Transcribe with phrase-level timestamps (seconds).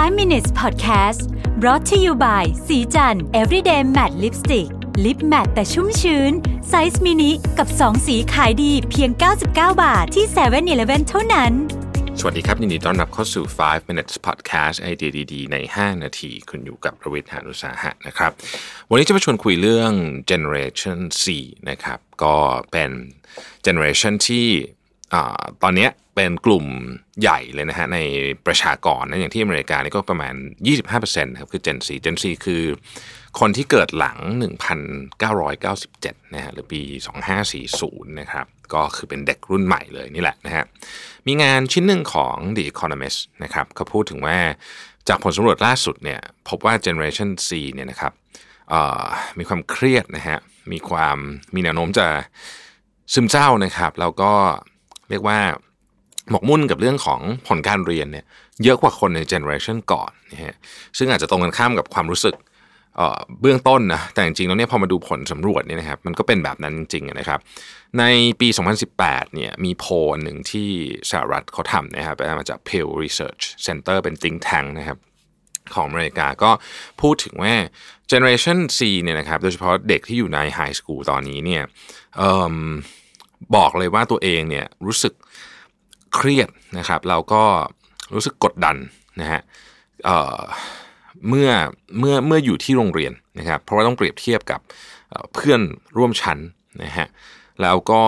[0.00, 1.20] 5 minutes podcast
[1.60, 4.68] brought to you by ศรีจันทร์ everyday matte lipstick
[5.04, 6.32] lip matte แต่ชุ่มชื้น
[6.68, 9.46] ไซส์มินิกับ 2 สีขายดีเพียง 99
[9.82, 11.52] บาทที่7-Eleven เท่านั้น
[12.18, 18.30] สวัสดีครับ ยินดีต้อนรับเข้าสู่ 5 minutes podcast ไอเดียดีๆใน 5 นาที คุณอยู่กับประวิทยานุสาหะนะครับ
[18.90, 19.92] วันนี้จะมาชวนคุยเรื่อง
[20.30, 21.24] generation Z
[21.70, 22.36] นะครับ ก็
[22.72, 22.90] เป็น
[23.66, 24.46] generation ที่
[25.14, 25.16] อ
[25.62, 25.90] ตอนเนี้ย
[26.20, 26.66] เป็นกลุ่ม
[27.20, 27.98] ใหญ่เลยนะฮะใน
[28.46, 30.34] ประชากรนะอย่างที่อเมริกานี่ก็ประมาณ
[30.86, 32.62] 25%ครับคือ Gen C Gen C คือ
[33.40, 34.18] คนที่เกิดหลัง
[35.46, 36.80] 1997 นะฮะหรือปี
[37.50, 40.64] 2540 นะครับ ก็คือเป็นเด็กรุ่นใหม่เลยนี่แหละนะฮะ
[41.26, 44.38] มีงานชิ้นหนึ่งของ The Economist นะครับเขาพูดถึงว่า
[45.08, 48.12] จากผลสำรวจล่าสุดเนี่ยพบว่า Generation C เนี่ยนะครับ
[49.38, 50.38] มีความเครียดนะฮะ
[50.72, 51.18] มีความ
[51.54, 52.06] มีแนวโน้มจะ
[53.12, 54.32] ซึมเศร้านะครับแล้วก็
[55.10, 55.40] เรียกว่า
[56.30, 58.24] หมกมุ่นกับเรื่องของผลการเรียนเนี่ย
[58.64, 60.54] เยอะกว่าคนในเจเนอเรชันก่อนนะฮะ
[60.98, 62.36] ซึ่งอาจจะตรงกันข้ามกับความรู้สึก
[63.40, 67.40] เบื้องต้นนะแต่จริงๆแล้วเนี่ยพอมาดูผลสำรวจเนี่ยนะครับมันก็เป็นแบบนั้นจริงๆนะครับ
[67.98, 68.04] ใน
[68.40, 68.48] ปี
[68.92, 70.68] 2018เนี่ยมีโพลหนึ่งที่
[71.10, 74.98] สหรัฐเขาทำนะครับมาจาก Pew Research Center เป็น think tank นะครับ
[75.74, 76.50] ของอเมริกาก็
[77.00, 77.54] พูดถึงว่า
[78.10, 81.62] Generation C เนี่ยนะครับโดยเฉพาะเด็กที่อยู่ในไฮสคูลตอนนี้เนี่ย
[83.56, 85.14] บอกเลยว่าตัวเองเนี่ยรู้สึก
[86.14, 87.42] เครียดนะครับเราก็
[88.14, 88.76] รู้สึกกดดัน
[89.20, 89.40] นะฮะ
[90.04, 91.48] เเมื่อ
[91.98, 94.60] เมื่อเมื่ออยู่ที่โรงเรียนนะครับเพราะว่าต้องเปรียบเทียบกับ
[95.34, 95.60] เพื่อน
[95.96, 96.38] ร่วมชั้น
[96.82, 97.06] นะฮะ
[97.62, 98.02] แล้วก็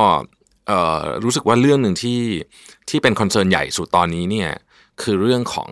[1.25, 2.21] รู้สึกว่าเรื่องหนึ่งที่
[2.89, 4.51] ที่เป็น concern ใหญ่สุดตอนนี้เนี่ย
[5.03, 5.71] คือเรื่องของ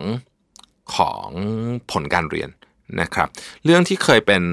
[0.95, 1.29] ของ
[1.91, 2.49] ผลการเรียน
[3.01, 3.27] นะครับ
[3.65, 4.43] เรื่องที่เคยเป็น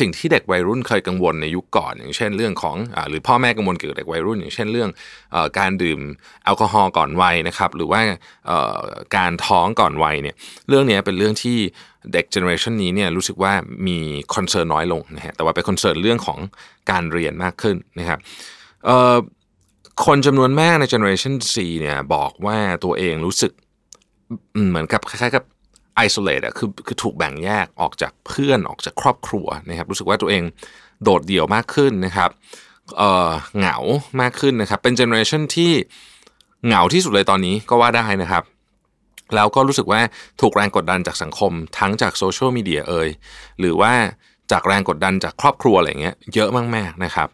[0.00, 4.90] สิ่งที่เด็กวัยรุ่นเคยกังวลในยุคก่อน อย่างเช่นเรื่องของอหรือพ่อแม่กังวลเกี่ยวกับเด็กวัยรุ่น อย่างเช่นเรื่อง
[5.34, 6.00] อการดื่ม
[6.44, 8.00] แอลกอฮอล์ก่อนวัยนะครับหรือว่า
[9.16, 10.34] การท้องก่อนวัยเนี่ย
[10.68, 11.58] เรื่องนี้เป็นเรื่องที่
[12.12, 13.52] เด็ก generation นี้เนี่ยรู้สึกว่า
[13.86, 13.98] มี
[14.34, 16.38] concern น้อยลงนะฮะแต่ว่าเป็น concern เรื่องของ
[16.90, 18.18] การเรียนมากขึ้นนะครับ
[20.06, 23.52] คนจำนวนมากในเจเนอเรชัน C เนี่ยบอกว่าตัวเองรู้สึก
[24.68, 25.44] เหมือนกับคล้ายๆกับ
[25.96, 30.42] isolate อะคือคือถูกแบ่งแยกออกจากเพื่อนออกจากครอบครัวนะครับรู้สึกว่าตัวเอง
[31.02, 32.30] โดดเดี่ยวมากขึ้นนะครับ
[32.98, 33.76] เอ่อเหงา
[34.20, 35.72] มากขึ้นนะครับ เป็น generation ที่
[36.66, 38.44] เหงาที่สุดเลยตอนนี้ก็ว่าได้นะครับ
[39.34, 40.00] แล้วก็รู้สึกว่า
[40.40, 43.08] ถูกแรงกดดันจากสังคม ทั้งจากโซเชียลมีเดียเอ่ย
[43.60, 43.92] หรือว่า
[44.52, 47.28] จากแรงกดดันจากครอบครัวอะไรเงี้ยเยอะมากๆนะครับ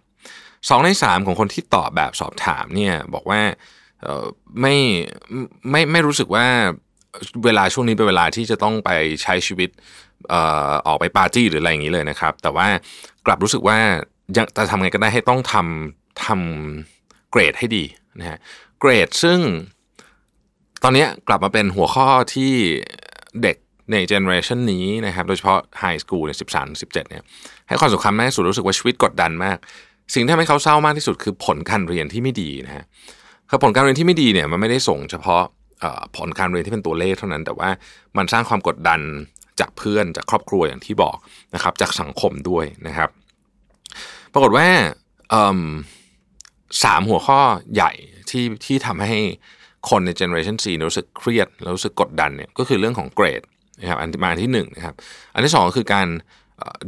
[0.68, 3.40] สองในสามของคนที่ตอบแบบสอบถามเนี่ยบอกว่า
[4.60, 4.76] ไม่
[5.70, 6.46] ไม่ไม่รู้สึกว่า
[7.44, 8.90] เวลาช่วงนี้เป็นเวลาที่จะต้องไป
[9.22, 9.70] ใช้ชีวิต
[10.86, 12.66] ออกไปปาร์ตี้หรืออะไรอย่างนี้เลยนะครับ แต่ว่า
[13.26, 13.78] กลับรู้สึกว่า
[14.56, 17.84] จะทำไงก็ได้ให้ต้องทำทำเกรดให้ดี
[18.18, 18.38] นะฮะ
[18.80, 19.38] เกรดซึ่ง
[20.82, 22.52] ตอนนี้กลับมาเป็นหัวข้อที่
[23.42, 23.56] เด็ก
[23.92, 27.22] ในเจเนอเรชันนี้นะครับ โดยเฉพาะไฮสคูลเนี่ยสิบสามสิบเจ็ดเนี่ย
[27.68, 29.56] ให้ความสำคัญมากที่สุดรู้สึกว่าชีวิตกดดันมาก
[30.14, 32.84] สิ่งที่ทำให้เขาเศร้ามากที่สุดคือผลการเรียนที่ไม่ดีนะฮะ
[33.48, 35.42] คือผลการเรียนที่ไม่ดีเนี่ยมันไม่ได้ส่งเฉพาะ
[36.16, 37.70] ผลการเรียนที่เป็นตัวเลขเท่านั้น แต่ว่า
[38.16, 39.00] มันสร้างความกดดัน
[39.60, 41.16] จากเพื่อนจากครอบครัวอย่างที่บอก
[41.54, 43.10] นะครับ จากสังคมด้วยนะครับ
[44.32, 44.66] ปรากฏว่า
[46.84, 47.40] สามหัวข้อ
[47.74, 47.92] ใหญ่
[48.30, 49.18] ที่ที่ทำให้
[49.90, 53.42] คนใน Generation C รู้สึกเครียดรู้สึกกดดันเนี่ยก็คือเรื่องของเกรด
[53.80, 54.94] นะครับอันมาที่หนึ่งนะครับ
[55.34, 56.08] อันที่สองก็คือการ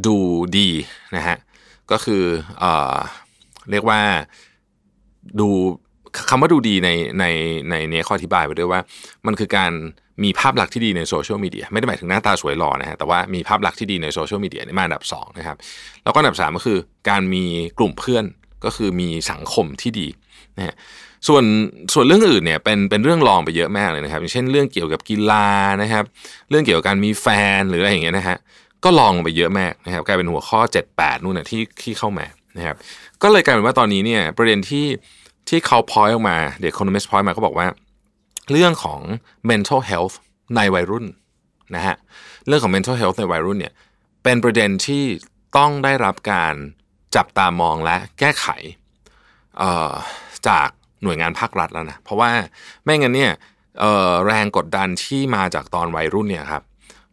[0.06, 0.16] ดู
[0.58, 0.68] ดี
[1.16, 1.38] นะฮะ
[1.90, 2.22] ก็คือ
[2.58, 2.64] เอ
[3.70, 4.00] เรียกว่า
[5.40, 5.48] ดู
[6.28, 7.24] คำว่าดูดีในใน
[7.70, 8.80] ในนี้ข้ออธิบายไปด้วยว่า
[9.26, 9.72] มันคือการ
[10.24, 15.56] มีภาพลักษณ์ที่ดีในโซเชียลมีเดียไม่ได้หมายถึงหน้าตาสวยหล่อนะฮะแต่ว่ามีภาพลักษณ์ที่ดีในโซเชียลมีเดียนี่มาอันดับ2นะครับ
[16.04, 16.78] แล้วก็อันดับ 3 ก็คือ
[17.10, 17.44] การมี
[17.78, 18.24] กลุ่มเพื่อน
[18.64, 20.08] ก็คือมีสังคมที่ดี
[20.56, 20.74] นะฮะ
[21.28, 21.44] ส่วน
[21.92, 25.48] ส่วนเรื่องอื่นเนี่ยเป็นเป็นเรื่องรองไปเยอะมากเลยนะครับ อย่างเช่นเรื่องเกี่ยวกับกีฬา
[25.82, 26.04] นะครับ
[26.50, 27.26] เรื่องเกี่ยวกับการมีแฟ
[27.58, 28.36] นหรืออะไรอย่างเงี้ยนะฮะ
[28.84, 30.60] ก็ลองไปเยอะมากนะครับกลายเป็นหัวข้อ
[30.92, 32.26] 7-8นู่นนะที่ที่เข้ามา
[32.56, 32.76] นะครับ
[33.22, 34.84] ก็เลยกลายเป็นว่าตอนนี้เนี่ยประเด็นที่
[35.48, 37.66] ที่เขาพอยออกมาเด็ก Economist พอยมาเขาบอกว่า
[38.50, 39.00] เรื่องของ
[39.50, 40.14] mental health
[40.56, 41.06] ในวัยรุ่น
[41.74, 41.96] นะฮะ
[42.46, 43.72] เรื่องของ mental health ในวัยรุ่นเนี่ย
[44.22, 45.04] เป็นประเด็นที่
[45.56, 46.54] ต้องได้รับการ
[47.16, 48.46] จับตามองและแก้ไข
[50.48, 50.68] จาก
[51.02, 52.30] หน่วยงานภาครัฐแล้วนะเพราะว่า
[52.84, 53.32] ไม่งั้นเนี่ย
[54.26, 56.62] แรงกดดันที่มาจากตอนวัยรุ่นเนี่ยครับ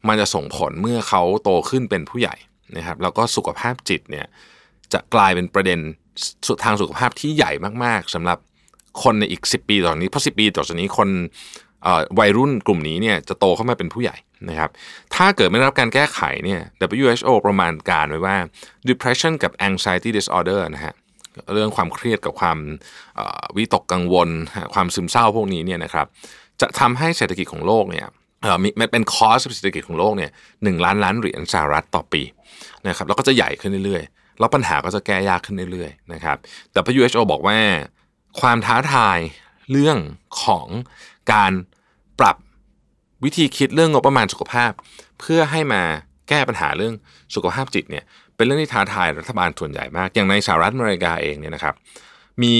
[0.07, 2.36] มันจะส่งผลเมื่อเขาโตขึ้นเป็นผู้ใหญ่
[2.78, 4.25] นะครับแล้วก็สุขภาพจิตเนี่ย
[4.94, 5.80] จะกลายเป็นประเด็น
[6.47, 7.51] สุดทางสุขภาพที่ใหญ่
[7.85, 8.38] มากๆสำหรับ
[9.03, 11.09] คนในอีก 10 ปีต่อนี้เพราะ10 ปีต่อจากนี้คน
[12.19, 14.15] วัยรุ่นกลุ่มนี้เนี่ยจะโตเข้ามาเป็นผู้ใหญ่
[14.50, 14.69] นะครับ
[15.15, 16.62] ถ้าเกิดไม่ได้รับการแก้ไขเนี่ย
[17.00, 18.38] WHO ประมาณการไว้ว่า
[18.89, 20.94] depression กับ anxiety disorder นะฮะ
[21.53, 22.57] เรื่องความเครียดกับความ
[23.57, 24.29] วิตกกังวล
[24.73, 26.06] ความซึมเศร้าพวกนี้เนี่ยนะครับ
[26.62, 28.07] จะทำให้เศรษฐกิจของโลกเนี่ย
[28.79, 30.31] มันเป็นคอสเศรษฐกิจของโลกเนี่ย
[30.63, 32.21] หนึ่งล้านล้านเหรียญสหรัฐต่อปี
[32.88, 36.38] นะครับแล้วก็จะใหญ่ขึ้นเรื่อยๆ แล้วปัญหาก็จะแก้ยากขึ้นเรื่อยๆนะครับ
[36.72, 37.57] แต่ WHO บอกว่า
[38.39, 39.19] ความท้าทาย
[39.72, 39.98] เรื่อง
[40.44, 40.68] ของ
[41.33, 41.51] การ
[42.19, 42.38] ปรับ
[43.24, 44.72] วิธีคิดเรื่องงบประมาณสุขภาพ
[45.19, 45.81] เพื่อให้มา
[46.30, 46.94] แก้ปัญหาเรื่อง
[47.36, 48.04] สุขภาพจิตเนี่ย
[48.36, 51.75] เป็นเรื่องที่ท้าทายรัฐบาลส่วนใหญ่มาก อย่างในสหรัฐอเมริกาเองเนี่ยนะครับ
[52.44, 52.56] มี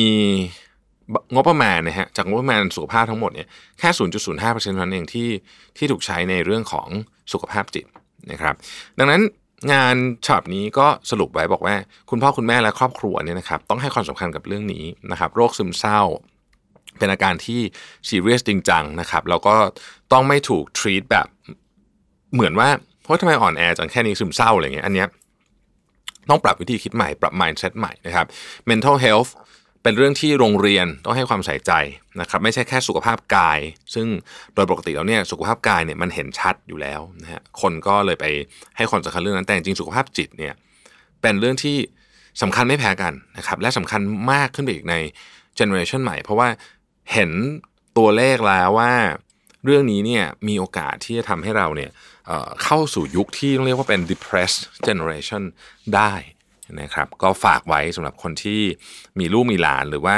[1.34, 3.48] งบประมาณนะฮะจากงบประมาณสุขภาพทั้งหมดเนี่ย
[3.80, 5.30] แค่ 0.05%เท่านั้นเองที่
[5.78, 6.88] ที่ถูกใช้ในเรื่องของ
[7.34, 7.86] สุขภาพจิต
[8.32, 8.56] นะครับ
[9.00, 9.22] ดังนั้น
[9.74, 11.76] งานฉบับนี้ก็สรุปไว้บอกว่า
[12.10, 16.02] คุณพ่อคุณแม่และครอบครัวเนี่ยนะครับต้องให้ความสำคัญกับเรื่องนี้นะครับ โรคซึมเศร้า
[16.98, 17.62] เป็นอาการที่
[18.10, 19.56] ซีเรียสจริงจังนะครับแล้วก็
[20.12, 21.28] ต้องไม่ถูกทรีตแบบ
[22.34, 22.70] เหมือนว่า
[23.02, 25.08] เพราะทำไมอ่อนแอจังแค่นี้ซึมเศร้าอะไรเงี้ยอันเนี้ย
[26.30, 28.26] ต้องปรับวิธีคิดใหม่ปรับ mindset ใหม่นะครับ
[28.70, 29.32] mental health
[29.84, 31.72] เป็นเรื่องที่โรงเรียนต้องให้ความใส่ใจ
[32.22, 33.60] นะครับไม่ใช่แค่สุขภาพกาย
[33.94, 34.08] ซึ่ง
[34.56, 38.26] โดยปกติแล้วเนี่ยสุขภาพกายเนี่ยมันเห็นชัดอยู่แล้วนะฮะคนก็เลยไป
[38.78, 40.54] ให้ความสำคัญเรื่องนั้นแต่จริงสุขภาพจิตเนี่ย
[41.22, 41.78] เป็นเรื่องที่
[42.42, 44.02] สำคัญไม่แพ้กันนะครับและสำคัญ
[44.32, 44.96] มากขึ้นไปอีกใน
[45.56, 46.50] generation ใหม่ เพราะว่า
[47.14, 47.32] เห็น
[47.98, 48.94] ตัวเลขแล้วว่า
[49.66, 51.92] เรื่องนี้เนี่ยมีโอกาสที่จะทำให้เราเนี่ย
[52.64, 55.44] เข้าสู่ยุคที่เรียกว่าเป็น depressed generation
[55.96, 56.14] ได้
[56.82, 58.62] นะครับก็ฝากไว้สำหรับคนที่
[59.20, 60.18] มีลูกมีหลานหรือว่า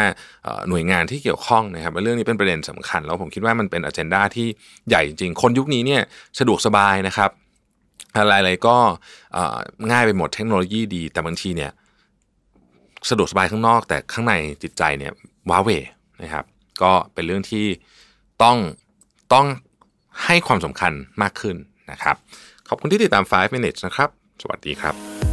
[0.69, 4.47] หน่วยงานที่เกี่ยวข้องนะครับเรื่องนี้เป็นประเด็นสำคัญ แล้วผมคิดว่ามันเป็นอ g e n d a ที่
[4.89, 6.01] ใหญ่จริง คนยุคนี้เนี่ย
[6.39, 7.29] สะดวกสบายนะครับ
[8.17, 8.77] อะไรๆก็
[9.91, 11.71] ง่ายไปหมดเทคโนโลยีดี แต่บางทีเนี่ย
[13.09, 14.33] สะดวกสบายข้างนอก แต่ข้างใน
[14.63, 15.13] จิตใจเนี่ย
[15.49, 15.69] ว้าเว
[16.21, 16.45] นะครับ
[16.81, 17.65] ก็เป็นเรื่องที่
[18.43, 18.57] ต้อง
[19.33, 19.45] ต้อง
[20.25, 20.91] ให้ความสำคัญ
[21.21, 21.55] มากขึ้น
[21.91, 22.15] นะครับ
[22.67, 24.09] ขอบคุณที่ติดตาม 5 minutes นะครับ
[24.41, 25.32] สวัสดีครับ